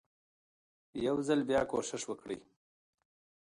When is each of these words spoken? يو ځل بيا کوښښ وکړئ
يو 1.05 1.15
ځل 1.27 1.39
بيا 1.49 1.61
کوښښ 1.71 2.03
وکړئ 2.07 2.37